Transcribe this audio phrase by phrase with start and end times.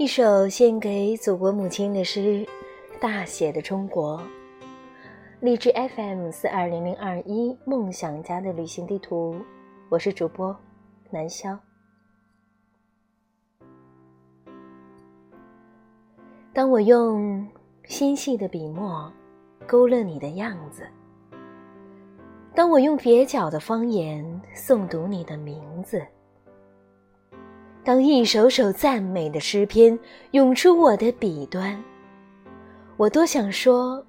[0.00, 2.20] 一首献给祖国母亲的诗，
[2.98, 4.18] 《大写的中国》。
[5.40, 9.36] 荔枝 FM 四二零零二一，梦想家的旅行地图，
[9.90, 10.56] 我是主播
[11.10, 11.58] 南萧。
[16.54, 17.46] 当我用
[17.84, 19.12] 纤细的笔墨
[19.66, 20.88] 勾勒你的样子，
[22.54, 24.24] 当我用蹩脚的方言
[24.56, 26.02] 诵读你的名字。
[27.90, 29.98] 当一首首赞美的诗篇
[30.30, 31.76] 涌出我的笔端，
[32.96, 34.00] 我多想说，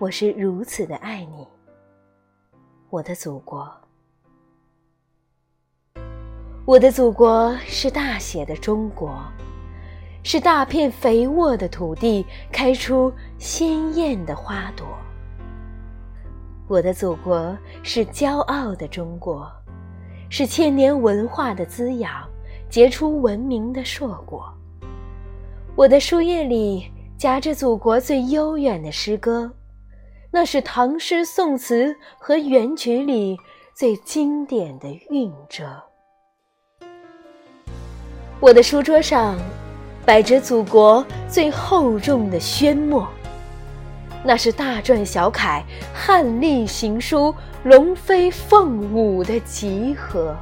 [0.00, 1.46] 我是如此的爱你，
[2.90, 3.72] 我的祖国。
[6.64, 9.16] 我的祖国是大写的中国，
[10.24, 14.84] 是大片肥沃的土地开出鲜艳的花朵。
[16.66, 19.48] 我的祖国是骄傲的中国，
[20.28, 22.28] 是千年文化的滋养。
[22.72, 24.50] 结出文明的硕果。
[25.76, 29.52] 我的书页里夹着祖国最悠远的诗歌，
[30.30, 33.38] 那是唐诗宋词和元曲里
[33.74, 35.82] 最经典的韵辙。
[38.40, 39.38] 我的书桌上
[40.06, 43.06] 摆着祖国最厚重的宣墨，
[44.24, 50.34] 那是大篆小楷、汉隶行书、龙飞凤舞的集合。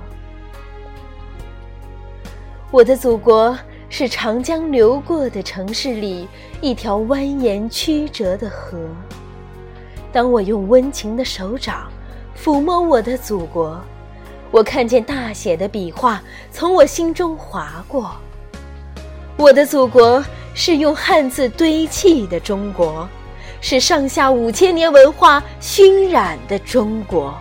[2.72, 6.28] 我的祖国是长江流过的城市里
[6.60, 8.78] 一条蜿蜒曲折的河。
[10.12, 11.90] 当我用温情的手掌
[12.40, 13.80] 抚摸我的祖国，
[14.52, 18.12] 我看见大写的笔画从我心中划过。
[19.36, 20.24] 我的祖国
[20.54, 23.08] 是用汉字堆砌的中国，
[23.60, 27.36] 是上下五千年文化熏染的中国。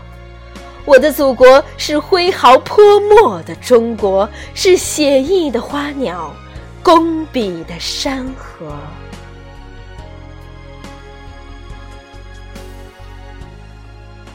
[0.89, 6.33] 我的祖国是挥毫泼墨的中国，是写意的花鸟，
[6.81, 8.75] 工笔的山河。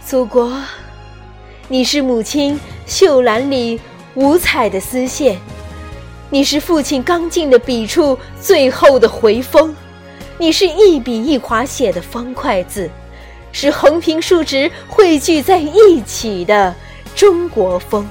[0.06, 0.56] 祖国，
[1.66, 2.56] 你是母亲
[2.86, 3.80] 绣篮里
[4.14, 5.36] 五彩的丝线，
[6.30, 9.74] 你是父亲刚劲的笔触最后的回风，
[10.38, 12.88] 你是一笔一划写的方块字。
[13.54, 16.74] 是横平竖直汇聚在一起的
[17.14, 18.04] 中国风，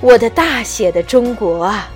[0.00, 1.90] 我的大写的中国啊！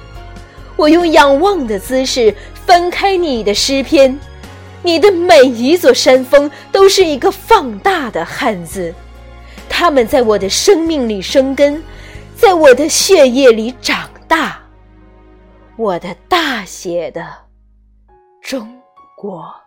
[0.74, 2.34] 我用仰望的姿势
[2.66, 4.18] 翻开你的诗篇，
[4.82, 8.92] 你的每一座山峰都是一个放大的汉字，
[9.68, 11.80] 他们在我的生命里生根，
[12.36, 14.60] 在我的血液里长大。
[15.76, 17.24] 我的大写的
[18.42, 18.68] 中
[19.16, 19.63] 国。